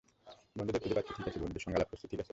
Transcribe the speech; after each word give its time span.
বন্ধুদের 0.57 0.81
খুঁজে 0.83 0.95
পাচ্ছি 0.97 1.11
ঠিক 1.17 1.27
আছে 1.29 1.39
বন্ধুদের 1.41 1.63
সঙ্গে 1.63 1.77
আলাপ 1.77 1.89
করছি 1.91 2.05
ঠিক 2.11 2.19
আছে। 2.23 2.29